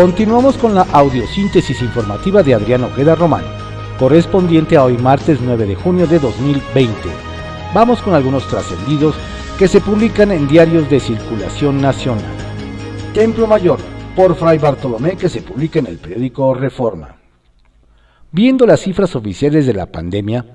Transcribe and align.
Continuamos 0.00 0.56
con 0.56 0.74
la 0.74 0.86
audiosíntesis 0.92 1.82
informativa 1.82 2.42
de 2.42 2.54
Adrián 2.54 2.84
Ojeda 2.84 3.14
Román, 3.14 3.44
correspondiente 3.98 4.78
a 4.78 4.84
hoy 4.84 4.96
martes 4.96 5.40
9 5.42 5.66
de 5.66 5.74
junio 5.74 6.06
de 6.06 6.18
2020. 6.18 6.94
Vamos 7.74 8.00
con 8.00 8.14
algunos 8.14 8.48
trascendidos 8.48 9.14
que 9.58 9.68
se 9.68 9.82
publican 9.82 10.32
en 10.32 10.48
diarios 10.48 10.88
de 10.88 11.00
circulación 11.00 11.82
nacional. 11.82 12.24
Templo 13.12 13.46
Mayor, 13.46 13.78
por 14.16 14.34
Fray 14.36 14.56
Bartolomé, 14.56 15.18
que 15.18 15.28
se 15.28 15.42
publica 15.42 15.80
en 15.80 15.88
el 15.88 15.98
periódico 15.98 16.54
Reforma. 16.54 17.16
Viendo 18.32 18.64
las 18.64 18.80
cifras 18.80 19.14
oficiales 19.14 19.66
de 19.66 19.74
la 19.74 19.84
pandemia, 19.84 20.46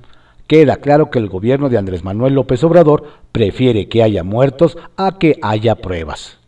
queda 0.48 0.78
claro 0.78 1.12
que 1.12 1.20
el 1.20 1.30
gobierno 1.30 1.70
de 1.70 1.78
Andrés 1.78 2.04
Manuel 2.04 2.34
López 2.34 2.64
Obrador 2.64 3.04
prefiere 3.32 3.90
que 3.90 4.02
haya 4.02 4.24
muertos 4.24 4.76
a 4.98 5.20
que 5.20 5.38
haya 5.44 5.76
pruebas. 5.76 6.40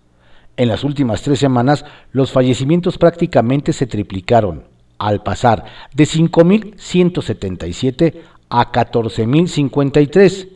En 0.58 0.68
las 0.68 0.84
últimas 0.84 1.22
tres 1.22 1.40
semanas, 1.40 1.86
los 2.12 2.32
fallecimientos 2.32 2.98
prácticamente 2.98 3.72
se 3.74 3.86
triplicaron, 3.86 4.64
al 4.98 5.22
pasar 5.22 5.66
de 5.94 6.06
5.177 6.06 8.16
a 8.50 8.72
14.053. 8.72 10.50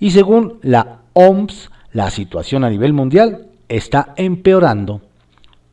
Y 0.00 0.10
según 0.10 0.58
la 0.62 1.02
OMS, 1.12 1.70
la 1.92 2.10
situación 2.10 2.64
a 2.64 2.70
nivel 2.70 2.92
mundial 2.92 3.46
está 3.68 4.14
empeorando. 4.16 5.02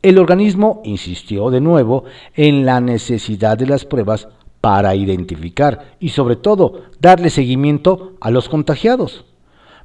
El 0.03 0.19
organismo 0.19 0.81
insistió 0.83 1.49
de 1.49 1.61
nuevo 1.61 2.03
en 2.35 2.63
la 2.65 2.79
necesidad 2.79 3.57
de 3.57 3.65
las 3.65 3.85
pruebas 3.85 4.27
para 4.61 4.93
identificar 4.95 5.95
y 5.99 6.09
sobre 6.09 6.35
todo 6.35 6.83
darle 6.99 7.31
seguimiento 7.31 8.13
a 8.21 8.29
los 8.29 8.49
contagiados. 8.49 9.25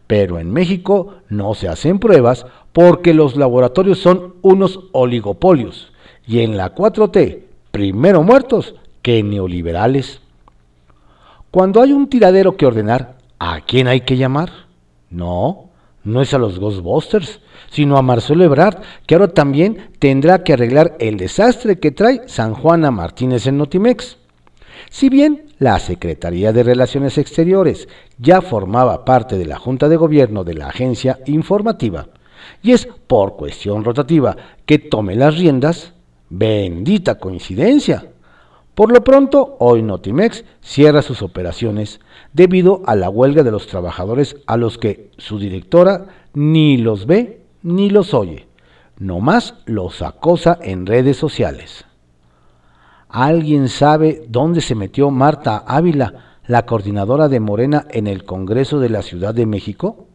Pero 0.09 0.41
en 0.41 0.51
México 0.51 1.19
no 1.29 1.55
se 1.55 1.69
hacen 1.69 2.01
pruebas 2.01 2.47
porque 2.73 3.15
los 3.15 3.37
laboratorios 3.37 3.99
son 4.01 4.35
unos 4.43 4.81
oligopolios 4.91 5.93
y 6.27 6.41
en 6.41 6.57
la 6.57 6.75
4T, 6.75 7.43
primero 7.71 8.23
muertos 8.23 8.75
que 9.03 9.23
neoliberales. 9.23 10.21
Cuando 11.51 11.81
hay 11.81 11.93
un 11.93 12.09
tiradero 12.09 12.57
que 12.57 12.67
ordenar, 12.67 13.17
¿a 13.39 13.61
quién 13.61 13.87
hay 13.87 14.01
que 14.01 14.17
llamar? 14.17 14.51
No, 15.11 15.71
no 16.05 16.23
es 16.23 16.35
a 16.35 16.39
los 16.39 16.59
Ghostbusters, 16.59 17.41
sino 17.71 17.97
a 17.97 18.03
Marcelo 18.03 18.45
Ebrard, 18.45 18.83
que 19.07 19.15
ahora 19.15 19.29
también 19.29 19.91
tendrá 19.99 20.43
que 20.43 20.55
arreglar 20.55 20.97
el 21.01 21.17
desastre 21.17 21.79
que 21.79 21.91
trae 21.91 22.23
San 22.27 22.55
Juana 22.55 22.91
Martínez 22.91 23.47
en 23.47 23.59
Notimex. 23.59 24.19
Si 24.91 25.09
bien 25.09 25.47
la 25.59 25.79
Secretaría 25.79 26.53
de 26.53 26.63
Relaciones 26.63 27.19
Exteriores 27.19 27.89
ya 28.19 28.41
formaba 28.41 29.05
parte 29.05 29.39
de 29.39 29.47
la 29.47 29.59
Junta 29.59 29.89
de 29.89 29.97
Gobierno 29.97 30.45
de 30.45 30.55
la 30.55 30.69
agencia 30.69 31.19
informativa, 31.27 32.09
y 32.63 32.73
es 32.73 32.87
por 32.87 33.37
cuestión 33.37 33.85
rotativa 33.85 34.37
que 34.65 34.79
tome 34.79 35.15
las 35.15 35.37
riendas, 35.37 35.93
bendita 36.31 37.19
coincidencia. 37.19 38.13
Por 38.75 38.93
lo 38.93 39.03
pronto, 39.03 39.57
hoy 39.59 39.83
Notimex 39.83 40.45
cierra 40.61 41.03
sus 41.03 41.23
operaciones 41.23 42.01
debido 42.33 42.83
a 42.87 42.95
la 42.95 43.11
huelga 43.11 43.43
de 43.43 43.51
los 43.51 43.67
trabajadores 43.67 44.37
a 44.47 44.57
los 44.57 44.79
que 44.79 45.11
su 45.19 45.39
directora 45.39 46.07
ni 46.35 46.77
los 46.77 47.07
ve 47.07 47.43
ni 47.63 47.91
los 47.91 48.15
oye, 48.15 48.47
nomás 48.99 49.55
los 49.67 50.01
acosa 50.03 50.59
en 50.63 50.87
redes 50.87 51.17
sociales. 51.17 51.88
¿Alguien 53.09 53.69
sabe 53.69 54.25
dónde 54.29 54.61
se 54.61 54.75
metió 54.75 55.11
Marta 55.11 55.65
Ávila, 55.67 56.37
la 56.47 56.67
coordinadora 56.67 57.29
de 57.29 57.41
Morena 57.41 57.87
en 57.91 58.07
el 58.07 58.25
Congreso 58.25 58.81
de 58.81 58.91
la 58.91 59.01
Ciudad 59.01 59.35
de 59.35 59.47
México? 59.47 60.09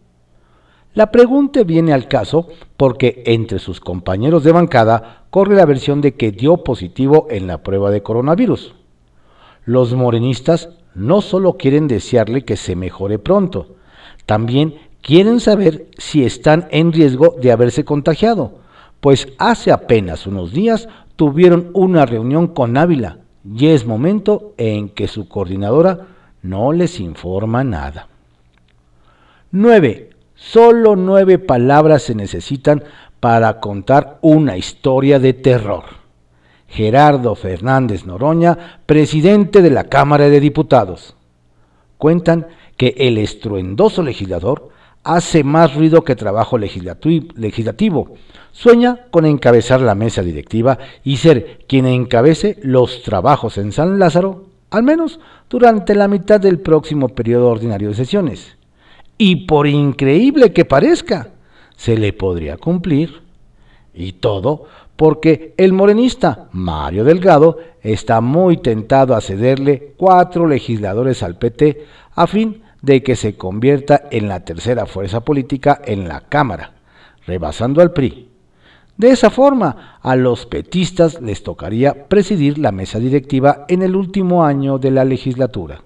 La 0.94 1.12
pregunta 1.12 1.64
viene 1.64 1.92
al 1.92 2.08
caso 2.08 2.50
porque 2.78 3.24
entre 3.26 3.58
sus 3.58 3.80
compañeros 3.80 4.44
de 4.44 4.52
bancada 4.52 5.24
corre 5.32 5.56
la 5.56 5.66
versión 5.66 6.02
de 6.02 6.14
que 6.14 6.32
dio 6.32 6.58
positivo 6.58 7.26
en 7.32 7.48
la 7.48 7.64
prueba 7.64 7.90
de 7.90 8.04
coronavirus. 8.04 8.76
Los 9.66 9.96
morenistas 9.96 10.70
no 10.94 11.22
solo 11.22 11.58
quieren 11.58 11.88
desearle 11.88 12.46
que 12.46 12.58
se 12.58 12.76
mejore 12.76 13.18
pronto, 13.18 13.76
también 14.28 14.76
quieren 15.02 15.40
saber 15.40 15.88
si 15.98 16.24
están 16.24 16.68
en 16.70 16.94
riesgo 16.94 17.36
de 17.42 17.52
haberse 17.52 17.84
contagiado, 17.86 18.60
pues 19.00 19.28
hace 19.40 19.72
apenas 19.72 20.28
unos 20.28 20.54
días 20.54 20.88
tuvieron 21.16 21.70
una 21.74 22.06
reunión 22.06 22.48
con 22.48 22.78
Ávila 22.78 23.20
y 23.46 23.68
es 23.68 23.86
momento 23.86 24.54
en 24.58 24.90
que 24.90 25.08
su 25.08 25.28
coordinadora 25.28 26.08
no 26.42 26.72
les 26.72 27.00
informa 27.00 27.64
nada. 27.64 28.08
9. 29.52 30.10
Solo 30.36 30.96
nueve 30.96 31.40
palabras 31.40 32.04
se 32.04 32.16
necesitan 32.16 32.84
para 33.20 33.60
contar 33.60 34.18
una 34.22 34.58
historia 34.58 35.20
de 35.20 35.34
terror. 35.34 35.84
Gerardo 36.68 37.36
Fernández 37.36 38.06
Noroña, 38.06 38.82
presidente 38.86 39.62
de 39.62 39.70
la 39.70 39.86
Cámara 39.86 40.28
de 40.28 40.40
Diputados. 40.40 41.16
Cuentan 41.98 42.48
que 42.78 42.96
el 42.98 43.20
estruendoso 43.20 44.02
legislador 44.02 44.70
hace 45.04 45.44
más 45.44 45.76
ruido 45.76 46.04
que 46.04 46.16
trabajo 46.16 46.58
legislativo. 46.58 48.16
Sueña 48.52 49.08
con 49.12 49.26
encabezar 49.26 49.82
la 49.82 49.96
mesa 49.96 50.22
directiva 50.22 50.78
y 51.04 51.18
ser 51.18 51.66
quien 51.68 51.86
encabece 51.86 52.58
los 52.62 53.04
trabajos 53.04 53.58
en 53.58 53.72
San 53.72 54.00
Lázaro, 54.00 54.46
al 54.70 54.84
menos 54.84 55.20
durante 55.50 55.96
la 55.96 56.08
mitad 56.08 56.40
del 56.40 56.60
próximo 56.60 57.10
periodo 57.10 57.50
ordinario 57.50 57.90
de 57.90 57.96
sesiones. 57.96 58.58
Y 59.18 59.48
por 59.48 59.68
increíble 59.68 60.54
que 60.54 60.66
parezca, 60.66 61.30
se 61.76 61.98
le 61.98 62.14
podría 62.14 62.58
cumplir. 62.58 63.22
Y 63.94 64.14
todo 64.14 64.66
porque 64.96 65.54
el 65.58 65.74
morenista 65.74 66.48
Mario 66.52 67.04
Delgado 67.04 67.58
está 67.82 68.22
muy 68.22 68.58
tentado 68.58 69.16
a 69.16 69.22
cederle 69.22 69.94
cuatro 69.98 70.48
legisladores 70.48 71.24
al 71.24 71.38
PT 71.38 71.86
a 72.16 72.28
fin 72.28 72.63
de 72.84 73.02
que 73.02 73.16
se 73.16 73.36
convierta 73.36 74.04
en 74.12 74.28
la 74.28 74.42
tercera 74.42 74.86
fuerza 74.86 75.22
política 75.22 75.82
en 75.86 76.08
la 76.08 76.20
Cámara, 76.22 76.74
rebasando 77.26 77.82
al 77.82 77.94
PRI. 77.94 78.30
De 78.98 79.10
esa 79.10 79.30
forma, 79.30 79.98
a 80.02 80.16
los 80.18 80.46
petistas 80.46 81.20
les 81.22 81.42
tocaría 81.44 82.08
presidir 82.10 82.60
la 82.60 82.74
mesa 82.74 83.00
directiva 83.00 83.66
en 83.70 83.82
el 83.82 83.96
último 83.96 84.44
año 84.44 84.78
de 84.78 84.92
la 84.92 85.06
legislatura. 85.06 85.82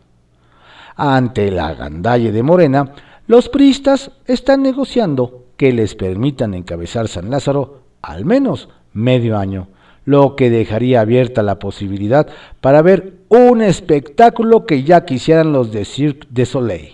Ante 0.96 1.52
la 1.52 1.76
gandalle 1.76 2.32
de 2.32 2.44
Morena, 2.44 2.92
los 3.28 3.48
priistas 3.48 4.12
están 4.26 4.64
negociando 4.64 5.46
que 5.56 5.72
les 5.72 5.94
permitan 5.94 6.56
encabezar 6.56 7.08
San 7.08 7.30
Lázaro 7.30 7.84
al 8.02 8.26
menos 8.26 8.70
medio 8.94 9.38
año, 9.38 9.68
lo 10.08 10.38
que 10.38 10.50
dejaría 10.50 11.02
abierta 11.02 11.44
la 11.44 11.60
posibilidad 11.60 12.30
para 12.62 12.82
ver 12.82 13.16
un 13.28 13.62
espectáculo 13.62 14.66
que 14.66 14.84
ya 14.84 15.04
quisieran 15.04 15.52
los 15.52 15.74
de 15.74 15.84
Cirque 15.84 16.26
de 16.30 16.46
Soleil. 16.46 16.94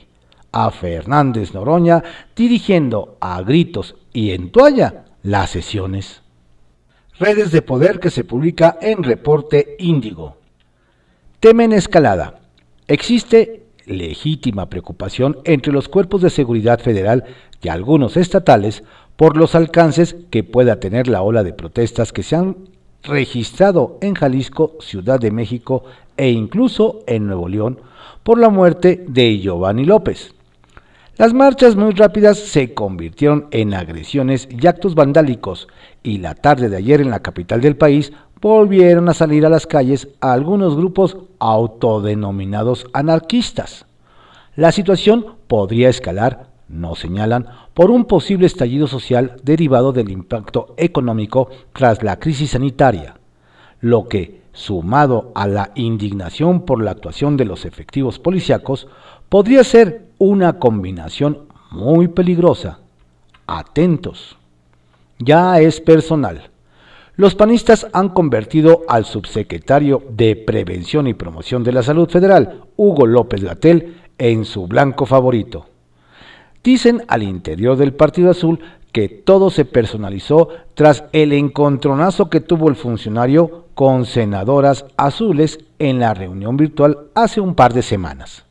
A 0.52 0.72
Fernández 0.72 1.54
Noroña 1.54 2.04
dirigiendo 2.36 3.18
a 3.22 3.40
gritos 3.44 3.96
y 4.14 4.32
en 4.32 4.50
toalla 4.50 5.06
las 5.22 5.52
sesiones. 5.52 6.24
Redes 7.20 7.52
de 7.52 7.62
poder 7.62 8.00
que 8.00 8.10
se 8.10 8.24
publica 8.24 8.80
en 8.82 9.04
Reporte 9.04 9.76
Índigo. 9.78 10.38
Temen 11.40 11.72
escalada. 11.72 12.40
Existe 12.88 13.68
legítima 13.86 14.72
preocupación 14.72 15.38
entre 15.44 15.72
los 15.72 15.88
cuerpos 15.88 16.24
de 16.24 16.32
seguridad 16.32 16.80
federal 16.80 17.26
y 17.62 17.70
algunos 17.70 18.18
estatales 18.18 18.84
por 19.16 19.38
los 19.38 19.54
alcances 19.54 20.16
que 20.32 20.44
pueda 20.44 20.80
tener 20.80 21.08
la 21.08 21.22
ola 21.22 21.44
de 21.44 21.54
protestas 21.54 22.12
que 22.12 22.24
se 22.24 22.38
han 22.38 22.73
registrado 23.04 23.98
en 24.02 24.16
Jalisco, 24.16 24.78
Ciudad 24.80 25.20
de 25.20 25.32
México 25.32 25.84
e 26.18 26.30
incluso 26.30 27.02
en 27.08 27.28
Nuevo 27.28 27.48
León 27.48 27.80
por 28.24 28.40
la 28.40 28.50
muerte 28.50 29.04
de 29.08 29.40
Giovanni 29.40 29.86
López. 29.86 30.34
Las 31.18 31.34
marchas 31.34 31.76
muy 31.76 31.92
rápidas 31.92 32.40
se 32.40 32.74
convirtieron 32.74 33.48
en 33.52 33.74
agresiones 33.74 34.48
y 34.50 34.66
actos 34.66 34.96
vandálicos 34.96 35.68
y 36.02 36.18
la 36.18 36.34
tarde 36.34 36.70
de 36.70 36.78
ayer 36.78 37.02
en 37.02 37.12
la 37.12 37.22
capital 37.22 37.62
del 37.62 37.76
país 37.76 38.12
volvieron 38.42 39.08
a 39.10 39.14
salir 39.14 39.46
a 39.46 39.50
las 39.50 39.68
calles 39.68 40.08
algunos 40.22 40.76
grupos 40.76 41.18
autodenominados 41.40 42.88
anarquistas. 42.94 43.86
La 44.56 44.72
situación 44.72 45.38
podría 45.48 45.90
escalar, 45.90 46.53
no 46.68 46.96
señalan, 46.96 47.48
por 47.74 47.92
un 47.92 48.06
posible 48.06 48.48
estallido 48.48 48.88
social 48.88 49.36
derivado 49.44 49.92
del 49.92 50.10
impacto 50.10 50.74
económico 50.78 51.50
tras 51.74 52.04
la 52.04 52.20
crisis 52.20 52.52
sanitaria, 52.52 53.16
lo 53.82 54.08
que, 54.08 54.42
sumado 54.54 55.32
a 55.36 55.48
la 55.48 55.72
indignación 55.76 56.66
por 56.66 56.82
la 56.82 56.92
actuación 56.92 57.38
de 57.38 57.46
los 57.46 57.66
efectivos 57.66 58.20
policíacos, 58.20 58.88
podría 59.30 59.64
ser 59.64 60.06
una 60.18 60.60
combinación 60.60 61.48
muy 61.72 62.08
peligrosa. 62.08 62.80
Atentos. 63.48 64.38
Ya 65.20 65.60
es 65.60 65.82
personal. 65.82 66.50
Los 67.16 67.36
panistas 67.36 67.88
han 67.94 68.10
convertido 68.10 68.82
al 68.88 69.06
subsecretario 69.06 70.04
de 70.10 70.36
Prevención 70.36 71.08
y 71.08 71.14
Promoción 71.14 71.64
de 71.64 71.72
la 71.72 71.84
Salud 71.84 72.10
Federal, 72.10 72.64
Hugo 72.76 73.06
López 73.06 73.44
Gatel, 73.44 74.02
en 74.18 74.46
su 74.46 74.68
blanco 74.68 75.06
favorito. 75.06 75.68
Dicen 76.64 77.04
al 77.08 77.24
interior 77.24 77.76
del 77.76 77.94
Partido 77.94 78.32
Azul 78.32 78.60
que 78.94 79.10
todo 79.10 79.50
se 79.50 79.66
personalizó 79.66 80.50
tras 80.76 81.04
el 81.12 81.34
encontronazo 81.34 82.30
que 82.30 82.40
tuvo 82.40 82.70
el 82.70 82.76
funcionario 82.76 83.66
con 83.74 84.06
senadoras 84.06 84.86
azules 84.96 85.60
en 85.80 86.00
la 86.00 86.14
reunión 86.14 86.56
virtual 86.56 87.00
hace 87.16 87.42
un 87.42 87.56
par 87.56 87.74
de 87.74 87.82
semanas. 87.82 88.46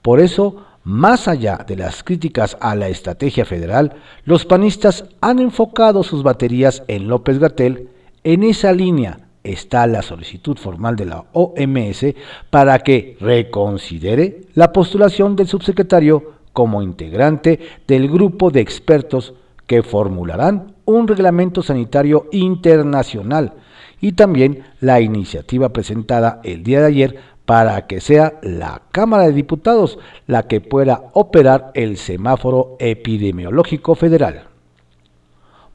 Por 0.00 0.20
eso, 0.20 0.64
más 0.84 1.28
allá 1.28 1.64
de 1.66 1.76
las 1.76 2.02
críticas 2.02 2.56
a 2.60 2.74
la 2.76 2.88
estrategia 2.88 3.44
federal, 3.44 3.94
los 4.24 4.44
panistas 4.44 5.04
han 5.20 5.38
enfocado 5.38 6.02
sus 6.02 6.22
baterías 6.22 6.82
en 6.88 7.08
López 7.08 7.38
Gatel. 7.38 7.88
En 8.22 8.42
esa 8.42 8.72
línea 8.72 9.18
está 9.42 9.86
la 9.86 10.02
solicitud 10.02 10.56
formal 10.56 10.96
de 10.96 11.06
la 11.06 11.24
OMS 11.32 12.06
para 12.48 12.78
que 12.78 13.16
reconsidere 13.20 14.42
la 14.54 14.72
postulación 14.72 15.36
del 15.36 15.48
subsecretario 15.48 16.34
como 16.54 16.80
integrante 16.80 17.60
del 17.86 18.10
grupo 18.10 18.50
de 18.50 18.60
expertos 18.60 19.34
que 19.66 19.82
formularán 19.82 20.74
un 20.86 21.06
reglamento 21.06 21.62
sanitario 21.62 22.28
internacional 22.32 23.52
y 24.00 24.12
también 24.12 24.64
la 24.80 25.00
iniciativa 25.02 25.70
presentada 25.70 26.40
el 26.44 26.62
día 26.62 26.80
de 26.80 26.86
ayer 26.86 27.18
para 27.44 27.86
que 27.86 28.00
sea 28.00 28.38
la 28.42 28.82
Cámara 28.90 29.24
de 29.24 29.32
Diputados 29.32 29.98
la 30.26 30.44
que 30.44 30.60
pueda 30.62 31.10
operar 31.12 31.70
el 31.74 31.98
semáforo 31.98 32.76
epidemiológico 32.78 33.94
federal. 33.94 34.44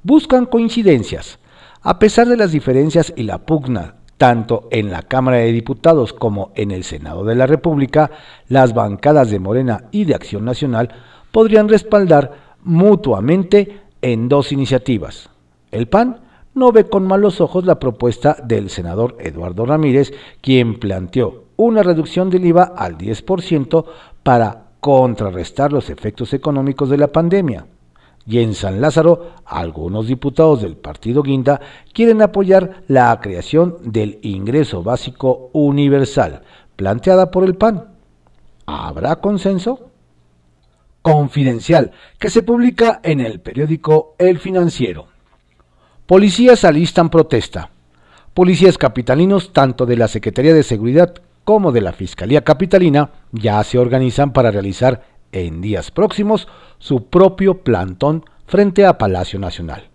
Buscan 0.02 0.46
coincidencias. 0.46 1.40
A 1.82 2.00
pesar 2.00 2.28
de 2.28 2.38
las 2.38 2.52
diferencias 2.52 3.14
y 3.16 3.24
la 3.24 3.40
pugna 3.40 3.96
tanto 4.20 4.68
en 4.70 4.92
la 4.92 5.02
Cámara 5.04 5.38
de 5.38 5.54
Diputados 5.54 6.12
como 6.12 6.52
en 6.56 6.72
el 6.72 6.84
Senado 6.84 7.24
de 7.24 7.36
la 7.36 7.48
República, 7.48 8.12
las 8.50 8.74
bancadas 8.74 9.32
de 9.32 9.40
Morena 9.40 9.86
y 9.92 10.04
de 10.04 10.14
Acción 10.14 10.44
Nacional 10.44 10.90
podrían 11.32 11.70
respaldar 11.70 12.58
mutuamente 12.62 13.80
en 14.02 14.28
dos 14.28 14.52
iniciativas. 14.52 15.30
El 15.72 15.88
PAN 15.88 16.20
no 16.54 16.74
ve 16.74 16.90
con 16.90 17.08
malos 17.08 17.40
ojos 17.40 17.64
la 17.66 17.80
propuesta 17.80 18.36
del 18.44 18.70
senador 18.70 19.16
Eduardo 19.22 19.66
Ramírez, 19.66 20.12
quien 20.42 20.80
planteó 20.80 21.46
una 21.56 21.82
reducción 21.82 22.30
del 22.30 22.46
IVA 22.46 22.74
al 22.76 22.98
10% 22.98 23.86
para 24.22 24.66
contrarrestar 24.82 25.72
los 25.72 25.90
efectos 25.90 26.34
económicos 26.34 26.90
de 26.90 26.98
la 26.98 27.08
pandemia. 27.08 27.68
Y 28.30 28.44
en 28.44 28.54
San 28.54 28.80
Lázaro, 28.80 29.32
algunos 29.44 30.06
diputados 30.06 30.62
del 30.62 30.78
partido 30.78 31.24
Guinda 31.24 31.60
quieren 31.92 32.22
apoyar 32.22 32.84
la 32.88 33.20
creación 33.20 33.78
del 33.82 34.20
ingreso 34.22 34.84
básico 34.84 35.50
universal, 35.52 36.44
planteada 36.76 37.32
por 37.32 37.44
el 37.44 37.56
PAN. 37.56 37.86
¿Habrá 38.68 39.16
consenso? 39.16 39.90
Confidencial, 41.02 41.92
que 42.20 42.30
se 42.30 42.44
publica 42.44 43.00
en 43.02 43.20
el 43.20 43.40
periódico 43.40 44.14
El 44.20 44.38
Financiero. 44.38 45.08
Policías 46.06 46.64
alistan 46.66 47.10
protesta. 47.10 47.72
Policías 48.36 48.78
capitalinos, 48.78 49.54
tanto 49.54 49.88
de 49.88 49.98
la 49.98 50.08
Secretaría 50.08 50.54
de 50.54 50.62
Seguridad 50.62 51.16
como 51.44 51.72
de 51.72 51.82
la 51.82 51.94
Fiscalía 51.94 52.44
Capitalina 52.44 53.10
ya 53.32 53.64
se 53.64 53.80
organizan 53.80 54.34
para 54.34 54.52
realizar 54.52 55.02
en 55.32 55.62
días 55.62 55.92
próximos 55.92 56.48
su 56.78 57.06
propio 57.06 57.60
plantón 57.60 58.26
frente 58.46 58.86
a 58.86 58.98
Palacio 58.98 59.40
Nacional. 59.40 59.90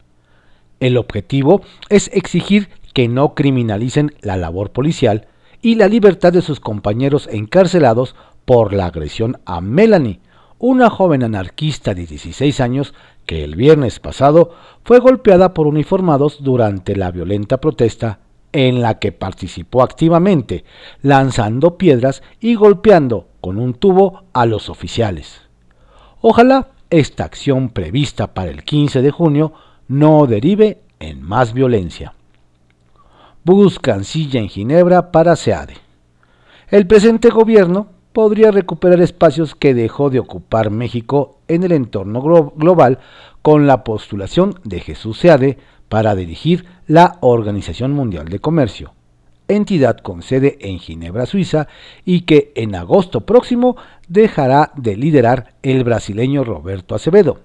El 0.81 0.96
objetivo 0.96 1.62
es 1.88 2.10
exigir 2.12 2.69
que 2.92 3.08
no 3.08 3.34
criminalicen 3.34 4.14
la 4.20 4.36
labor 4.36 4.70
policial 4.70 5.26
y 5.60 5.76
la 5.76 5.88
libertad 5.88 6.32
de 6.32 6.42
sus 6.42 6.60
compañeros 6.60 7.28
encarcelados 7.32 8.14
por 8.44 8.72
la 8.72 8.86
agresión 8.86 9.38
a 9.46 9.60
Melanie, 9.60 10.20
una 10.58 10.90
joven 10.90 11.22
anarquista 11.22 11.94
de 11.94 12.06
16 12.06 12.60
años 12.60 12.94
que 13.26 13.42
el 13.42 13.56
viernes 13.56 13.98
pasado 13.98 14.54
fue 14.84 14.98
golpeada 14.98 15.54
por 15.54 15.66
uniformados 15.66 16.42
durante 16.42 16.94
la 16.96 17.10
violenta 17.10 17.60
protesta 17.60 18.20
en 18.55 18.81
la 18.81 19.01
que 19.01 19.11
participó 19.11 19.83
activamente, 19.83 20.65
lanzando 21.03 21.77
piedras 21.77 22.23
y 22.41 22.55
golpeando 22.55 23.27
con 23.41 23.59
un 23.59 23.75
tubo 23.75 24.23
a 24.33 24.47
los 24.47 24.71
oficiales. 24.71 25.43
Ojalá 26.21 26.69
esta 26.89 27.25
acción 27.25 27.69
prevista 27.69 28.33
para 28.33 28.53
el 28.53 28.62
15 28.62 29.03
de 29.03 29.11
junio 29.11 29.53
no 29.89 30.27
derive 30.27 30.83
en 31.01 31.21
más 31.21 31.53
violencia. 31.53 32.15
Buscan 33.43 34.05
silla 34.05 34.39
en 34.39 34.49
Ginebra 34.49 35.11
para 35.11 35.35
SEADE. 35.35 35.75
El 36.69 36.87
presente 36.87 37.31
gobierno 37.31 37.89
podría 38.12 38.53
recuperar 38.53 39.01
espacios 39.01 39.56
que 39.56 39.75
dejó 39.75 40.11
de 40.11 40.21
ocupar 40.21 40.71
México 40.71 41.41
en 41.49 41.65
el 41.65 41.73
entorno 41.73 42.23
global 42.23 43.01
con 43.43 43.67
la 43.67 43.83
postulación 43.83 44.55
de 44.62 44.79
Jesús 44.79 45.19
Seade 45.19 45.59
para 45.88 46.14
dirigir 46.14 46.64
la 46.86 47.19
Organización 47.20 47.92
Mundial 47.92 48.28
de 48.28 48.38
Comercio, 48.38 48.94
entidad 49.48 49.98
con 49.98 50.22
sede 50.22 50.58
en 50.60 50.78
Ginebra, 50.78 51.26
Suiza, 51.26 51.69
y 52.04 52.22
que 52.22 52.52
en 52.56 52.75
agosto 52.75 53.22
próximo 53.22 53.76
dejará 54.08 54.72
de 54.76 54.96
liderar 54.96 55.54
el 55.62 55.84
brasileño 55.84 56.44
Roberto 56.44 56.94
Acevedo. 56.94 57.40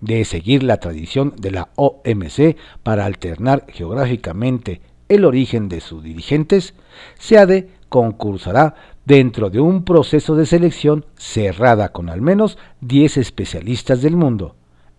De 0.00 0.24
seguir 0.24 0.62
la 0.62 0.76
tradición 0.76 1.34
de 1.38 1.50
la 1.52 1.68
OMC 1.76 2.56
para 2.82 3.06
alternar 3.06 3.64
geográficamente 3.68 4.80
el 5.08 5.24
origen 5.24 5.68
de 5.68 5.80
sus 5.80 6.02
dirigentes, 6.02 6.74
SEADE 7.18 7.70
concursará 7.88 8.74
dentro 9.04 9.50
de 9.50 9.60
un 9.60 9.84
proceso 9.84 10.34
de 10.34 10.46
selección 10.46 11.06
cerrada 11.16 11.92
con 11.92 12.08
al 12.08 12.20
menos 12.20 12.58
10 12.80 13.18
especialistas 13.18 14.02
del 14.02 14.16
mundo, 14.16 14.56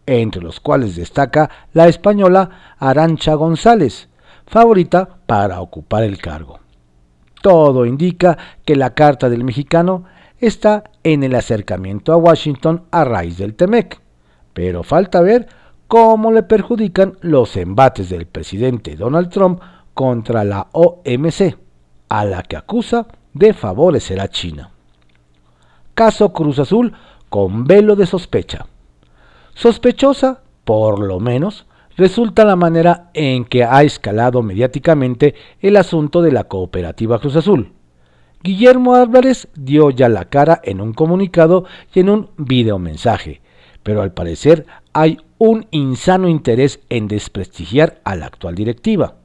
entre 0.07 0.41
los 0.41 0.59
cuales 0.59 0.95
destaca 0.95 1.49
la 1.73 1.87
española 1.87 2.75
Arancha 2.79 3.35
González, 3.35 4.09
favorita 4.47 5.19
para 5.27 5.61
ocupar 5.61 6.03
el 6.03 6.17
cargo. 6.17 6.59
Todo 7.41 7.85
indica 7.85 8.37
que 8.65 8.75
la 8.75 8.95
carta 8.95 9.29
del 9.29 9.43
mexicano 9.43 10.05
está 10.39 10.85
en 11.03 11.23
el 11.23 11.35
acercamiento 11.35 12.13
a 12.13 12.17
Washington 12.17 12.85
a 12.89 13.03
raíz 13.03 13.37
del 13.37 13.55
TEMEC, 13.55 14.01
pero 14.53 14.83
falta 14.83 15.21
ver 15.21 15.47
cómo 15.87 16.31
le 16.31 16.43
perjudican 16.43 17.17
los 17.21 17.55
embates 17.57 18.09
del 18.09 18.25
presidente 18.25 18.95
Donald 18.95 19.29
Trump 19.29 19.61
contra 19.93 20.43
la 20.43 20.67
OMC, 20.71 21.57
a 22.09 22.25
la 22.25 22.43
que 22.43 22.55
acusa 22.55 23.07
de 23.33 23.53
favorecer 23.53 24.19
a 24.19 24.29
China. 24.29 24.71
Caso 25.93 26.31
Cruz 26.31 26.59
Azul 26.59 26.93
con 27.29 27.65
velo 27.65 27.95
de 27.95 28.05
sospecha. 28.05 28.67
Sospechosa, 29.57 30.41
por 30.65 30.99
lo 30.99 31.19
menos, 31.19 31.65
resulta 31.95 32.45
la 32.45 32.55
manera 32.55 33.09
en 33.15 33.43
que 33.43 33.63
ha 33.63 33.81
escalado 33.81 34.43
mediáticamente 34.43 35.33
el 35.61 35.77
asunto 35.77 36.21
de 36.21 36.31
la 36.31 36.43
cooperativa 36.43 37.17
Cruz 37.17 37.37
Azul. 37.37 37.73
Guillermo 38.43 38.93
Álvarez 38.93 39.47
dio 39.55 39.89
ya 39.89 40.09
la 40.09 40.25
cara 40.25 40.61
en 40.63 40.79
un 40.79 40.93
comunicado 40.93 41.65
y 41.91 42.01
en 42.01 42.09
un 42.09 42.29
videomensaje, 42.37 43.41
pero 43.81 44.03
al 44.03 44.13
parecer 44.13 44.67
hay 44.93 45.17
un 45.39 45.65
insano 45.71 46.29
interés 46.29 46.79
en 46.89 47.07
desprestigiar 47.07 47.99
a 48.03 48.15
la 48.15 48.27
actual 48.27 48.53
directiva. 48.53 49.15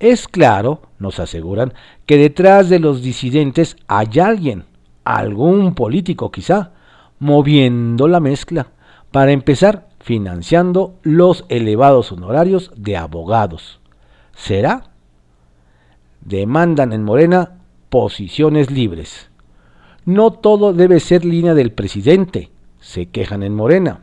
Es 0.00 0.26
claro, 0.26 0.82
nos 0.98 1.20
aseguran, 1.20 1.74
que 2.06 2.18
detrás 2.18 2.68
de 2.68 2.80
los 2.80 3.02
disidentes 3.02 3.76
hay 3.86 4.18
alguien, 4.18 4.64
algún 5.04 5.76
político 5.76 6.32
quizá, 6.32 6.72
moviendo 7.20 8.08
la 8.08 8.18
mezcla, 8.18 8.73
para 9.14 9.30
empezar, 9.30 9.86
financiando 10.00 10.98
los 11.04 11.44
elevados 11.48 12.10
honorarios 12.10 12.72
de 12.74 12.96
abogados. 12.96 13.78
¿Será? 14.34 14.90
Demandan 16.20 16.92
en 16.92 17.04
Morena 17.04 17.60
posiciones 17.90 18.72
libres. 18.72 19.30
No 20.04 20.32
todo 20.32 20.72
debe 20.72 20.98
ser 20.98 21.24
línea 21.24 21.54
del 21.54 21.70
presidente, 21.70 22.50
se 22.80 23.06
quejan 23.06 23.44
en 23.44 23.54
Morena. 23.54 24.02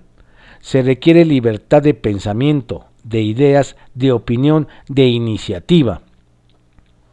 Se 0.62 0.82
requiere 0.82 1.26
libertad 1.26 1.82
de 1.82 1.94
pensamiento, 1.94 2.86
de 3.04 3.20
ideas, 3.22 3.76
de 3.94 4.14
opinión, 4.14 4.70
de 4.88 5.08
iniciativa. 5.08 6.04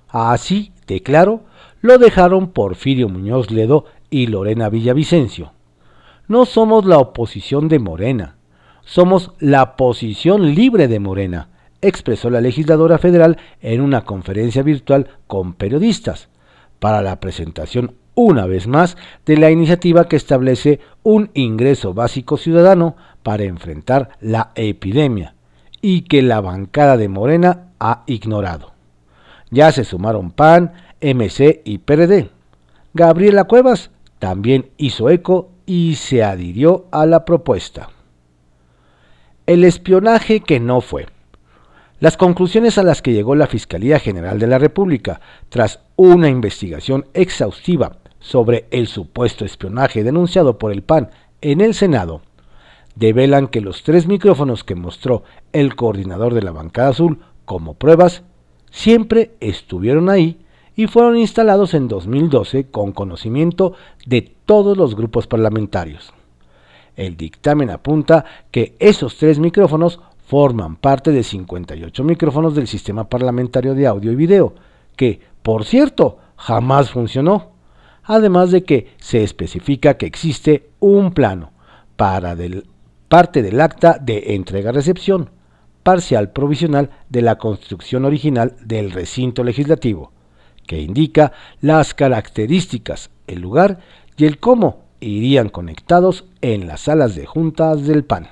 Así, 0.09 0.71
de 0.87 1.03
claro, 1.03 1.47
lo 1.81 1.99
dejaron 1.99 2.53
Porfirio 2.53 3.09
Muñoz 3.09 3.51
Ledo 3.51 3.87
y 4.09 4.29
Lorena 4.29 4.69
Villavicencio. 4.69 5.58
No 6.29 6.45
somos 6.45 6.85
la 6.85 6.99
oposición 6.99 7.69
de 7.69 7.79
Morena, 7.79 8.37
somos 8.83 9.33
la 9.39 9.77
posición 9.77 10.55
libre 10.55 10.87
de 10.87 11.01
Morena, 11.01 11.49
expresó 11.81 12.29
la 12.29 12.43
legisladora 12.43 12.99
federal 12.99 13.39
en 13.63 13.81
una 13.81 14.05
conferencia 14.05 14.63
virtual 14.63 15.09
con 15.27 15.55
periodistas, 15.55 16.29
para 16.81 17.01
la 17.01 17.19
presentación 17.19 17.95
una 18.15 18.47
vez 18.47 18.67
más 18.67 18.99
de 19.25 19.39
la 19.39 19.51
iniciativa 19.51 20.07
que 20.07 20.17
establece 20.17 20.81
un 21.03 21.31
ingreso 21.33 21.95
básico 21.95 22.37
ciudadano 22.37 22.97
para 23.23 23.45
enfrentar 23.45 24.11
la 24.21 24.53
epidemia 24.55 25.35
y 25.81 26.03
que 26.03 26.21
la 26.21 26.43
bancada 26.43 26.99
de 26.99 27.09
Morena 27.09 27.69
ha 27.81 28.03
ignorado. 28.07 28.73
Ya 29.51 29.73
se 29.73 29.85
sumaron 29.85 30.31
PAN, 30.31 30.73
MC 31.01 31.63
y 31.65 31.79
PRD. 31.79 32.29
Gabriela 32.93 33.45
Cuevas 33.45 33.93
también 34.19 34.71
hizo 34.77 35.09
eco 35.09 35.53
y 35.69 35.97
se 35.97 36.25
adhirió 36.25 36.87
a 36.91 37.05
la 37.05 37.27
propuesta. 37.27 37.91
El 39.47 39.65
espionaje 39.65 40.41
que 40.41 40.61
no 40.61 40.81
fue. 40.81 41.07
Las 42.01 42.17
conclusiones 42.17 42.79
a 42.79 42.83
las 42.83 43.03
que 43.03 43.13
llegó 43.13 43.35
la 43.35 43.47
Fiscalía 43.47 43.99
General 43.99 44.39
de 44.39 44.47
la 44.47 44.59
República, 44.59 45.21
tras 45.51 45.81
una 45.95 46.31
investigación 46.31 47.05
exhaustiva 47.13 47.99
sobre 48.19 48.67
el 48.71 48.87
supuesto 48.87 49.45
espionaje 49.45 50.05
denunciado 50.05 50.57
por 50.57 50.73
el 50.73 50.83
PAN 50.83 51.11
en 51.43 51.61
el 51.61 51.75
Senado, 51.75 52.23
develan 52.95 53.47
que 53.47 53.61
los 53.61 53.83
tres 53.83 54.07
micrófonos 54.07 54.65
que 54.65 54.75
mostró 54.75 55.23
el 55.53 55.77
coordinador 55.77 56.33
de 56.33 56.43
la 56.43 56.53
bancada 56.53 56.89
azul 56.89 57.21
como 57.45 57.75
pruebas 57.75 58.23
siempre 58.71 59.33
estuvieron 59.41 60.09
ahí 60.09 60.39
y 60.79 60.87
fueron 60.87 61.19
instalados 61.19 61.75
en 61.75 61.89
2012 61.89 62.71
con 62.71 62.93
conocimiento 62.93 63.73
de 64.07 64.23
todos 64.47 64.77
los 64.77 64.95
grupos 64.95 65.27
parlamentarios. 65.27 66.15
El 66.95 67.17
dictamen 67.17 67.69
apunta 67.69 68.25
que 68.53 68.77
esos 68.79 69.17
tres 69.17 69.41
micrófonos 69.41 69.99
forman 70.25 70.77
parte 70.77 71.11
de 71.11 71.25
58 71.25 72.05
micrófonos 72.05 72.55
del 72.55 72.69
sistema 72.69 73.09
parlamentario 73.09 73.75
de 73.75 73.89
audio 73.89 74.13
y 74.13 74.15
video, 74.15 74.55
que, 74.95 75.21
por 75.43 75.65
cierto, 75.65 76.19
jamás 76.37 76.93
funcionó, 76.93 77.51
además 78.05 78.53
de 78.53 78.63
que 78.63 78.95
se 78.99 79.25
especifica 79.25 79.97
que 79.97 80.07
existe 80.07 80.71
un 80.79 81.11
plano 81.11 81.51
para 81.97 82.37
del, 82.37 82.69
parte 83.09 83.43
del 83.43 83.61
acta 83.61 83.99
de 84.01 84.37
entrega-recepción, 84.37 85.31
parcial 85.83 86.31
provisional 86.31 86.91
de 87.09 87.23
la 87.23 87.37
construcción 87.37 88.05
original 88.05 88.55
del 88.61 88.93
recinto 88.93 89.43
legislativo, 89.43 90.13
que 90.69 90.81
indica 90.81 91.33
las 91.61 91.95
características, 91.95 93.11
el 93.27 93.41
lugar 93.41 93.81
y 94.17 94.27
el 94.27 94.39
cómo 94.39 94.85
irían 95.01 95.49
conectados 95.49 96.27
en 96.43 96.69
las 96.69 96.83
salas 96.83 97.17
de 97.17 97.27
juntas 97.27 97.87
del 97.87 98.05
PAN. 98.05 98.29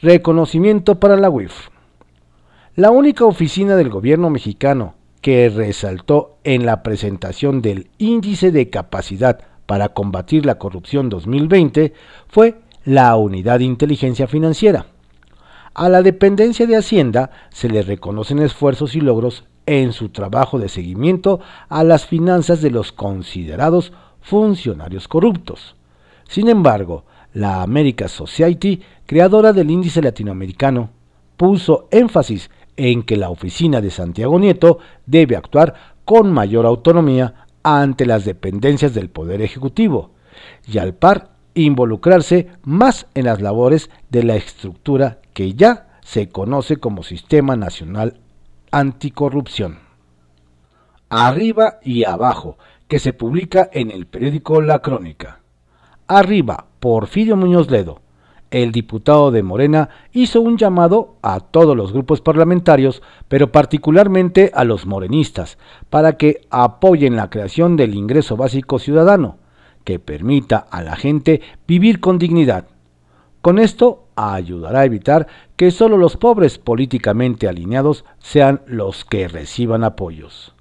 Reconocimiento 0.00 0.98
para 0.98 1.16
la 1.16 1.30
UIF. 1.30 1.68
La 2.74 2.90
única 2.90 3.24
oficina 3.24 3.76
del 3.76 3.90
gobierno 3.90 4.30
mexicano 4.30 4.94
que 5.20 5.48
resaltó 5.50 6.38
en 6.44 6.64
la 6.64 6.82
presentación 6.82 7.60
del 7.60 7.90
Índice 7.98 8.50
de 8.50 8.70
Capacidad 8.70 9.40
para 9.66 9.90
combatir 9.90 10.46
la 10.46 10.56
corrupción 10.56 11.08
2020 11.10 11.92
fue 12.28 12.60
la 12.84 13.14
Unidad 13.16 13.58
de 13.58 13.64
Inteligencia 13.64 14.26
Financiera. 14.26 14.86
A 15.74 15.90
la 15.90 16.00
dependencia 16.00 16.66
de 16.66 16.76
Hacienda 16.76 17.30
se 17.50 17.68
le 17.68 17.82
reconocen 17.82 18.38
esfuerzos 18.38 18.94
y 18.94 19.00
logros 19.02 19.44
en 19.66 19.92
su 19.92 20.08
trabajo 20.08 20.58
de 20.58 20.68
seguimiento 20.68 21.40
a 21.68 21.84
las 21.84 22.06
finanzas 22.06 22.62
de 22.62 22.70
los 22.70 22.92
considerados 22.92 23.92
funcionarios 24.20 25.08
corruptos. 25.08 25.76
Sin 26.28 26.48
embargo, 26.48 27.04
la 27.34 27.62
America 27.62 28.08
Society, 28.08 28.80
creadora 29.04 29.52
del 29.52 29.70
índice 29.70 30.00
latinoamericano, 30.00 30.90
puso 31.36 31.88
énfasis 31.90 32.50
en 32.76 33.02
que 33.02 33.16
la 33.16 33.30
oficina 33.30 33.80
de 33.80 33.90
Santiago 33.90 34.38
Nieto 34.38 34.78
debe 35.04 35.36
actuar 35.36 35.74
con 36.04 36.32
mayor 36.32 36.66
autonomía 36.66 37.46
ante 37.62 38.06
las 38.06 38.24
dependencias 38.24 38.94
del 38.94 39.10
Poder 39.10 39.42
Ejecutivo 39.42 40.12
y 40.66 40.78
al 40.78 40.94
par 40.94 41.30
involucrarse 41.54 42.48
más 42.62 43.06
en 43.14 43.24
las 43.24 43.40
labores 43.40 43.90
de 44.10 44.22
la 44.22 44.36
estructura 44.36 45.20
que 45.32 45.54
ya 45.54 45.98
se 46.02 46.28
conoce 46.28 46.76
como 46.76 47.02
Sistema 47.02 47.56
Nacional 47.56 48.20
Anticorrupción. 48.78 49.78
Arriba 51.08 51.78
y 51.82 52.04
abajo, 52.04 52.58
que 52.88 52.98
se 52.98 53.14
publica 53.14 53.70
en 53.72 53.90
el 53.90 54.04
periódico 54.06 54.60
La 54.60 54.80
Crónica. 54.80 55.40
Arriba, 56.06 56.66
Porfirio 56.78 57.38
Muñoz 57.38 57.70
Ledo, 57.70 58.02
el 58.50 58.72
diputado 58.72 59.30
de 59.30 59.42
Morena, 59.42 59.88
hizo 60.12 60.42
un 60.42 60.58
llamado 60.58 61.14
a 61.22 61.40
todos 61.40 61.74
los 61.74 61.94
grupos 61.94 62.20
parlamentarios, 62.20 63.02
pero 63.28 63.50
particularmente 63.50 64.52
a 64.54 64.64
los 64.64 64.84
morenistas, 64.84 65.56
para 65.88 66.18
que 66.18 66.42
apoyen 66.50 67.16
la 67.16 67.30
creación 67.30 67.76
del 67.76 67.94
ingreso 67.94 68.36
básico 68.36 68.78
ciudadano, 68.78 69.38
que 69.84 69.98
permita 69.98 70.58
a 70.58 70.82
la 70.82 70.96
gente 70.96 71.40
vivir 71.66 71.98
con 71.98 72.18
dignidad. 72.18 72.66
Con 73.40 73.58
esto 73.58 74.05
ayudará 74.16 74.80
a 74.80 74.84
evitar 74.84 75.28
que 75.56 75.70
solo 75.70 75.96
los 75.96 76.16
pobres 76.16 76.58
políticamente 76.58 77.48
alineados 77.48 78.04
sean 78.18 78.62
los 78.66 79.04
que 79.04 79.28
reciban 79.28 79.84
apoyos. 79.84 80.54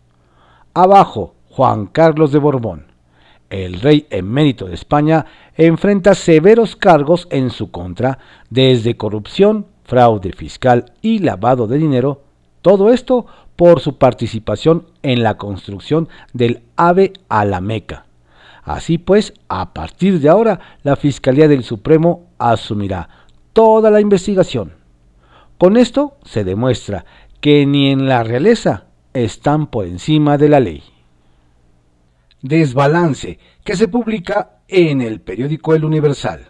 Abajo, 0.74 1.34
Juan 1.50 1.88
Carlos 1.88 2.32
de 2.32 2.40
Borbón 2.40 2.96
el 3.50 3.80
rey 3.80 4.08
emérito 4.10 4.66
de 4.66 4.74
España 4.74 5.26
enfrenta 5.56 6.16
severos 6.16 6.76
cargos 6.76 7.28
en 7.30 7.50
su 7.50 7.72
contra, 7.72 8.20
desde 8.50 8.98
corrupción, 8.98 9.68
fraude 9.84 10.32
fiscal 10.32 10.94
y 11.02 11.20
lavado 11.20 11.68
de 11.68 11.78
dinero, 11.78 12.24
todo 12.62 12.92
esto 12.92 13.26
por 13.56 13.80
su 13.80 13.98
participación 13.98 14.88
en 15.04 15.24
la 15.24 15.38
construcción 15.38 16.10
del 16.34 16.64
AVE 16.76 17.14
a 17.30 17.46
la 17.46 17.62
Meca. 17.62 18.06
Así 18.64 18.98
pues, 18.98 19.34
a 19.48 19.74
partir 19.74 20.20
de 20.20 20.28
ahora, 20.28 20.60
la 20.82 20.96
Fiscalía 20.96 21.48
del 21.48 21.64
Supremo 21.64 22.24
asumirá 22.40 23.10
toda 23.56 23.90
la 23.90 24.02
investigación. 24.02 24.74
Con 25.58 25.78
esto 25.78 26.18
se 26.26 26.44
demuestra 26.44 27.06
que 27.40 27.66
ni 27.66 27.90
en 27.90 28.06
la 28.06 28.22
realeza 28.22 28.88
están 29.14 29.68
por 29.68 29.86
encima 29.86 30.38
de 30.38 30.50
la 30.50 30.60
ley. 30.60 30.84
Desbalance, 32.42 33.40
que 33.64 33.78
se 33.78 33.88
publica 33.88 34.58
en 34.68 35.02
el 35.02 35.22
periódico 35.22 35.74
El 35.74 35.86
Universal. 35.86 36.50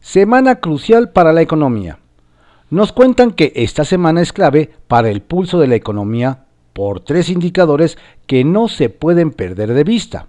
Semana 0.00 0.60
crucial 0.60 1.10
para 1.10 1.34
la 1.34 1.42
economía. 1.42 1.98
Nos 2.70 2.92
cuentan 2.92 3.32
que 3.32 3.52
esta 3.54 3.84
semana 3.84 4.22
es 4.22 4.32
clave 4.32 4.70
para 4.86 5.10
el 5.10 5.20
pulso 5.20 5.60
de 5.60 5.66
la 5.66 5.74
economía 5.74 6.46
por 6.72 7.00
tres 7.00 7.28
indicadores 7.28 7.98
que 8.26 8.44
no 8.44 8.68
se 8.68 8.88
pueden 8.88 9.30
perder 9.30 9.74
de 9.74 9.84
vista. 9.84 10.28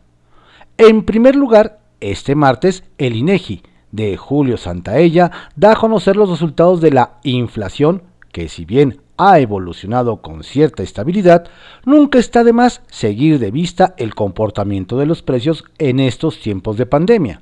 En 0.78 1.06
primer 1.06 1.38
lugar, 1.38 1.80
este 2.02 2.36
martes, 2.36 2.84
el 2.98 3.16
INEGI 3.16 3.64
de 3.92 4.18
Julio 4.18 4.58
Santaella 4.58 5.32
da 5.56 5.74
a 5.74 5.76
conocer 5.76 6.16
los 6.16 6.30
resultados 6.30 6.82
de 6.82 6.92
la 6.92 7.20
inflación, 7.24 8.04
que 8.32 8.50
si 8.50 8.66
bien 8.66 9.02
ha 9.18 9.40
evolucionado 9.40 10.22
con 10.22 10.44
cierta 10.44 10.82
estabilidad, 10.82 11.48
nunca 11.86 12.20
está 12.20 12.44
de 12.44 12.54
más 12.54 12.82
seguir 12.90 13.40
de 13.40 13.52
vista 13.52 13.94
el 13.98 14.16
comportamiento 14.16 14.98
de 14.98 15.06
los 15.06 15.22
precios 15.22 15.66
en 15.78 16.00
estos 16.00 16.40
tiempos 16.40 16.78
de 16.78 16.86
pandemia. 16.86 17.42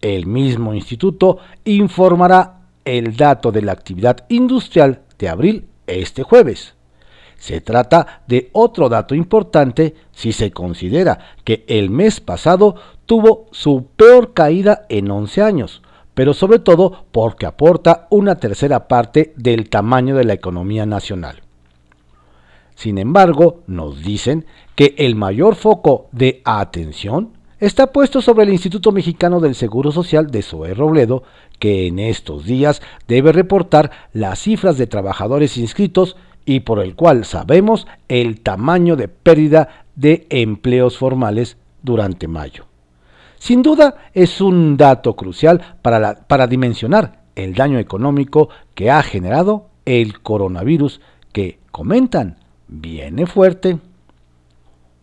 El 0.00 0.26
mismo 0.26 0.74
instituto 0.74 1.38
informará 1.64 2.60
el 2.84 3.16
dato 3.16 3.52
de 3.52 3.62
la 3.62 3.72
actividad 3.72 4.24
industrial 4.28 5.02
de 5.18 5.28
abril 5.28 5.68
este 5.86 6.22
jueves. 6.22 6.74
Se 7.36 7.60
trata 7.60 8.22
de 8.26 8.50
otro 8.52 8.88
dato 8.88 9.14
importante 9.14 9.94
si 10.10 10.32
se 10.32 10.50
considera 10.50 11.36
que 11.44 11.64
el 11.68 11.90
mes 11.90 12.20
pasado 12.20 12.76
tuvo 13.08 13.46
su 13.52 13.86
peor 13.96 14.34
caída 14.34 14.84
en 14.90 15.10
11 15.10 15.42
años, 15.42 15.82
pero 16.12 16.34
sobre 16.34 16.58
todo 16.58 17.06
porque 17.10 17.46
aporta 17.46 18.06
una 18.10 18.36
tercera 18.36 18.86
parte 18.86 19.32
del 19.34 19.70
tamaño 19.70 20.14
de 20.14 20.24
la 20.24 20.34
economía 20.34 20.84
nacional. 20.84 21.40
Sin 22.74 22.98
embargo, 22.98 23.62
nos 23.66 24.02
dicen 24.02 24.44
que 24.74 24.94
el 24.98 25.16
mayor 25.16 25.54
foco 25.54 26.08
de 26.12 26.42
atención 26.44 27.30
está 27.60 27.92
puesto 27.92 28.20
sobre 28.20 28.44
el 28.44 28.50
Instituto 28.50 28.92
Mexicano 28.92 29.40
del 29.40 29.54
Seguro 29.54 29.90
Social 29.90 30.30
de 30.30 30.42
Zoé 30.42 30.74
Robledo, 30.74 31.22
que 31.58 31.86
en 31.86 31.98
estos 31.98 32.44
días 32.44 32.82
debe 33.08 33.32
reportar 33.32 33.90
las 34.12 34.40
cifras 34.40 34.76
de 34.76 34.86
trabajadores 34.86 35.56
inscritos 35.56 36.16
y 36.44 36.60
por 36.60 36.80
el 36.80 36.94
cual 36.94 37.24
sabemos 37.24 37.86
el 38.08 38.42
tamaño 38.42 38.96
de 38.96 39.08
pérdida 39.08 39.86
de 39.96 40.26
empleos 40.28 40.98
formales 40.98 41.56
durante 41.82 42.28
mayo. 42.28 42.67
Sin 43.38 43.62
duda 43.62 43.96
es 44.14 44.40
un 44.40 44.76
dato 44.76 45.16
crucial 45.16 45.76
para, 45.82 46.26
para 46.26 46.46
dimensionar 46.46 47.22
el 47.34 47.54
daño 47.54 47.78
económico 47.78 48.48
que 48.74 48.90
ha 48.90 49.02
generado 49.02 49.68
el 49.84 50.20
coronavirus 50.20 51.00
que, 51.32 51.58
comentan, 51.70 52.36
viene 52.66 53.26
fuerte. 53.26 53.78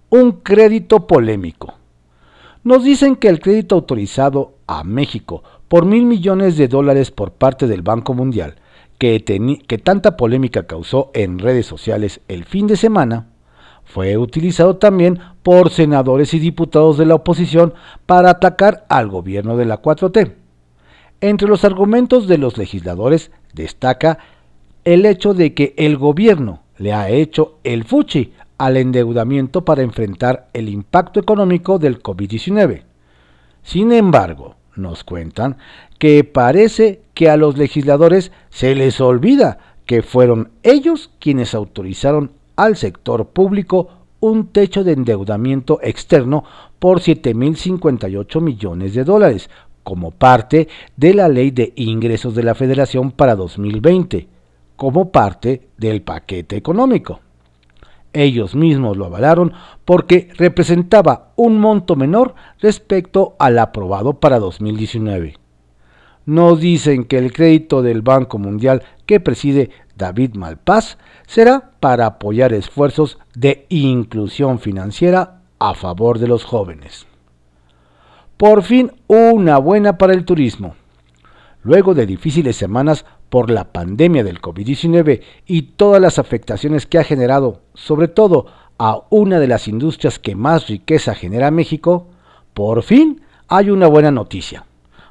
Un 0.10 0.34
crédito 0.34 1.08
polémico. 1.08 1.76
Nos 2.64 2.84
dicen 2.84 3.16
que 3.16 3.30
el 3.30 3.40
crédito 3.40 3.76
autorizado 3.76 4.56
a 4.68 4.84
México 4.84 5.44
por 5.68 5.86
mil 5.86 6.06
millones 6.06 6.58
de 6.58 6.68
dólares 6.68 7.12
por 7.12 7.32
parte 7.32 7.68
del 7.68 7.82
Banco 7.82 8.14
Mundial, 8.14 8.56
que, 8.98 9.24
que 9.68 9.78
tanta 9.78 10.18
polémica 10.18 10.68
causó 10.68 11.12
en 11.14 11.40
redes 11.40 11.66
sociales 11.66 12.22
el 12.28 12.46
fin 12.46 12.68
de 12.68 12.78
semana, 12.78 13.28
fue 13.86 14.18
utilizado 14.18 14.78
también 14.78 15.20
por 15.42 15.70
senadores 15.70 16.34
y 16.34 16.40
diputados 16.40 16.98
de 16.98 17.06
la 17.06 17.16
oposición 17.16 17.74
para 18.06 18.32
atacar 18.32 18.86
al 18.90 19.08
gobierno 19.08 19.56
de 19.56 19.66
la 19.66 19.82
4T. 19.82 20.34
Entre 21.22 21.48
los 21.48 21.64
argumentos 21.64 22.28
de 22.28 22.38
los 22.38 22.58
legisladores 22.58 23.32
destaca 23.54 24.18
el 24.84 25.06
hecho 25.06 25.34
de 25.34 25.54
que 25.54 25.74
el 25.78 25.98
gobierno 25.98 26.62
le 26.78 26.94
ha 26.94 27.10
hecho 27.10 27.60
el 27.64 27.86
fuchi 27.86 28.34
al 28.58 28.78
endeudamiento 28.78 29.64
para 29.64 29.82
enfrentar 29.82 30.50
el 30.54 30.70
impacto 30.70 31.20
económico 31.20 31.80
del 31.80 32.02
COVID-19. 32.02 32.84
Sin 33.64 33.92
embargo, 33.92 34.56
nos 34.76 35.04
cuentan 35.04 35.58
que 36.00 36.24
parece 36.24 37.02
que 37.14 37.30
a 37.30 37.38
los 37.38 37.58
legisladores 37.58 38.32
se 38.50 38.76
les 38.76 39.00
olvida 39.00 39.58
que 39.86 40.02
fueron 40.02 40.52
ellos 40.64 41.12
quienes 41.20 41.54
autorizaron 41.54 42.32
al 42.56 42.76
sector 42.76 43.28
público 43.28 43.90
un 44.20 44.48
techo 44.48 44.84
de 44.84 44.94
endeudamiento 44.94 45.80
externo 45.84 46.44
por 46.80 47.00
7.058 47.00 48.42
millones 48.42 48.94
de 48.94 49.04
dólares, 49.04 49.50
como 49.84 50.12
parte 50.12 50.68
de 50.98 51.14
la 51.14 51.28
Ley 51.28 51.52
de 51.52 51.74
Ingresos 51.76 52.34
de 52.34 52.44
la 52.44 52.56
Federación 52.56 53.12
para 53.12 53.36
2020, 53.36 54.28
como 54.76 55.12
parte 55.12 55.70
del 55.78 56.02
paquete 56.02 56.58
económico. 56.58 57.20
Ellos 58.12 58.56
mismos 58.56 58.98
lo 58.98 59.06
avalaron 59.06 59.54
porque 59.84 60.30
representaba 60.38 61.34
un 61.36 61.60
monto 61.60 61.96
menor 61.96 62.34
respecto 62.60 63.36
al 63.38 63.60
aprobado 63.60 64.20
para 64.20 64.40
2019. 64.40 65.36
Nos 66.26 66.60
dicen 66.60 67.04
que 67.04 67.18
el 67.18 67.32
crédito 67.32 67.84
del 67.84 68.02
Banco 68.02 68.40
Mundial 68.40 68.84
que 69.06 69.20
preside 69.20 69.70
David 69.96 70.36
Malpaz 70.36 70.98
será 71.28 71.72
para 71.80 72.06
apoyar 72.06 72.54
esfuerzos 72.54 73.18
de 73.34 73.66
inclusión 73.70 74.60
financiera 74.60 75.42
a 75.60 75.74
favor 75.74 76.20
de 76.20 76.28
los 76.28 76.44
jóvenes. 76.44 77.08
Por 78.38 78.64
fin 78.64 78.92
una 79.08 79.58
buena 79.58 79.98
para 79.98 80.14
el 80.14 80.26
turismo. 80.26 80.76
Luego 81.64 81.94
de 81.94 82.06
difíciles 82.06 82.56
semanas 82.58 83.06
por 83.30 83.50
la 83.50 83.72
pandemia 83.72 84.24
del 84.24 84.42
COVID-19 84.42 85.22
y 85.46 85.62
todas 85.64 86.02
las 86.02 86.20
afectaciones 86.20 86.86
que 86.86 87.00
ha 87.00 87.04
generado, 87.04 87.62
sobre 87.74 88.08
todo 88.08 88.48
a 88.78 89.02
una 89.10 89.40
de 89.40 89.48
las 89.48 89.68
industrias 89.68 90.20
que 90.20 90.36
más 90.36 90.68
riqueza 90.68 91.16
genera 91.16 91.50
México, 91.52 92.08
por 92.54 92.84
fin 92.84 93.22
hay 93.48 93.70
una 93.70 93.88
buena 93.88 94.12
noticia. 94.12 94.66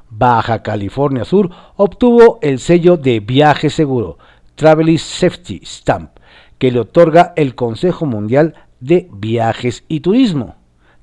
Baja 0.09 0.61
California 0.61 1.25
Sur 1.25 1.49
obtuvo 1.75 2.39
el 2.41 2.59
sello 2.59 2.95
de 2.95 3.19
viaje 3.19 3.69
seguro, 3.69 4.17
Travel 4.55 4.97
Safety 4.97 5.61
Stamp, 5.63 6.11
que 6.57 6.71
le 6.71 6.79
otorga 6.79 7.33
el 7.35 7.55
Consejo 7.55 8.05
Mundial 8.05 8.55
de 8.79 9.07
Viajes 9.11 9.83
y 9.87 9.99
Turismo, 9.99 10.55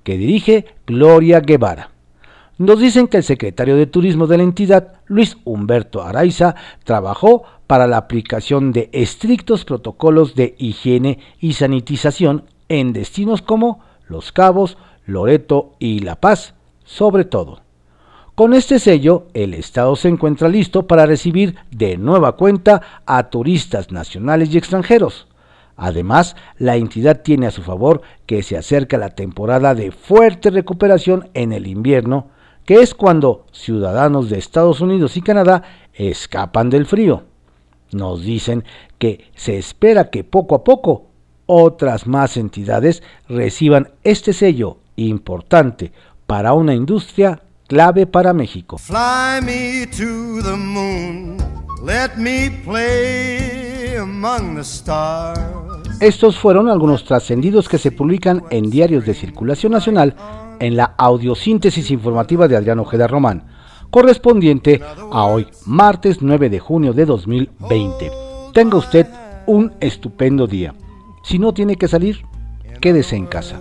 que 0.02 0.16
dirige 0.16 0.66
Gloria 0.86 1.40
Guevara. 1.40 1.90
Nos 2.58 2.80
dicen 2.80 3.08
que 3.08 3.16
el 3.18 3.22
secretario 3.22 3.76
de 3.76 3.86
Turismo 3.86 4.26
de 4.26 4.36
la 4.36 4.42
entidad, 4.42 4.94
Luis 5.06 5.36
Humberto 5.44 6.02
Araiza, 6.02 6.54
trabajó 6.84 7.44
para 7.66 7.86
la 7.86 7.96
aplicación 7.96 8.72
de 8.72 8.88
estrictos 8.92 9.64
protocolos 9.64 10.34
de 10.34 10.54
higiene 10.58 11.18
y 11.40 11.54
sanitización 11.54 12.44
en 12.68 12.92
destinos 12.92 13.42
como 13.42 13.80
Los 14.06 14.32
Cabos, 14.32 14.78
Loreto 15.06 15.72
y 15.78 16.00
La 16.00 16.16
Paz, 16.16 16.54
sobre 16.84 17.24
todo. 17.24 17.62
Con 18.34 18.54
este 18.54 18.78
sello, 18.78 19.26
el 19.34 19.52
Estado 19.52 19.94
se 19.94 20.08
encuentra 20.08 20.48
listo 20.48 20.86
para 20.86 21.04
recibir 21.04 21.56
de 21.70 21.98
nueva 21.98 22.32
cuenta 22.36 22.80
a 23.04 23.28
turistas 23.28 23.92
nacionales 23.92 24.54
y 24.54 24.56
extranjeros. 24.56 25.26
Además, 25.76 26.34
la 26.56 26.76
entidad 26.76 27.20
tiene 27.20 27.46
a 27.46 27.50
su 27.50 27.62
favor 27.62 28.00
que 28.24 28.42
se 28.42 28.56
acerca 28.56 28.96
la 28.96 29.10
temporada 29.10 29.74
de 29.74 29.90
fuerte 29.90 30.48
recuperación 30.48 31.28
en 31.34 31.52
el 31.52 31.66
invierno, 31.66 32.28
que 32.64 32.76
es 32.76 32.94
cuando 32.94 33.44
ciudadanos 33.52 34.30
de 34.30 34.38
Estados 34.38 34.80
Unidos 34.80 35.18
y 35.18 35.20
Canadá 35.20 35.64
escapan 35.92 36.70
del 36.70 36.86
frío. 36.86 37.24
Nos 37.92 38.22
dicen 38.22 38.64
que 38.96 39.30
se 39.34 39.58
espera 39.58 40.08
que 40.08 40.24
poco 40.24 40.54
a 40.54 40.64
poco 40.64 41.08
otras 41.44 42.06
más 42.06 42.38
entidades 42.38 43.02
reciban 43.28 43.90
este 44.04 44.32
sello 44.32 44.78
importante 44.96 45.92
para 46.26 46.54
una 46.54 46.72
industria 46.72 47.42
clave 47.66 48.06
para 48.06 48.32
México. 48.32 48.78
Estos 56.00 56.38
fueron 56.38 56.68
algunos 56.68 57.04
trascendidos 57.04 57.68
que 57.68 57.78
se 57.78 57.92
publican 57.92 58.44
en 58.50 58.70
diarios 58.70 59.04
de 59.06 59.14
circulación 59.14 59.72
nacional 59.72 60.14
en 60.58 60.76
la 60.76 60.94
audiosíntesis 60.96 61.90
informativa 61.90 62.48
de 62.48 62.56
Adrián 62.56 62.78
Ojeda 62.78 63.06
Román, 63.06 63.44
correspondiente 63.90 64.80
a 65.10 65.24
hoy, 65.24 65.46
martes 65.66 66.22
9 66.22 66.50
de 66.50 66.58
junio 66.60 66.92
de 66.92 67.04
2020. 67.06 68.10
Tenga 68.52 68.76
usted 68.78 69.06
un 69.46 69.72
estupendo 69.80 70.46
día. 70.46 70.74
Si 71.24 71.38
no 71.38 71.52
tiene 71.52 71.76
que 71.76 71.88
salir, 71.88 72.24
quédese 72.80 73.16
en 73.16 73.26
casa. 73.26 73.60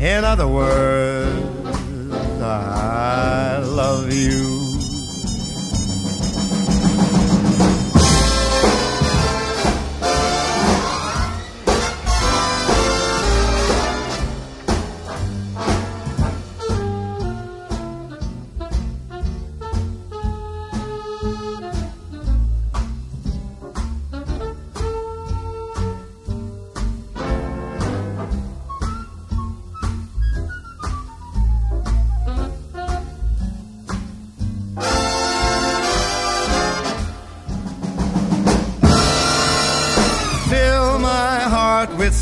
In 0.00 0.24
other 0.24 0.48
words, 0.48 1.36
I 2.40 3.58
love 3.58 4.06
you. 4.06 4.09